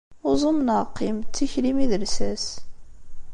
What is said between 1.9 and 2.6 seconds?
d lsas.